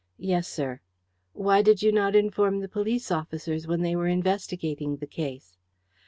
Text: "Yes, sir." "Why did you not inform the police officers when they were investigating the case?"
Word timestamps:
"Yes, 0.17 0.47
sir." 0.47 0.79
"Why 1.33 1.61
did 1.61 1.83
you 1.83 1.91
not 1.91 2.15
inform 2.15 2.57
the 2.61 2.67
police 2.67 3.11
officers 3.11 3.67
when 3.67 3.81
they 3.83 3.95
were 3.95 4.07
investigating 4.07 4.97
the 4.97 5.05
case?" 5.05 5.57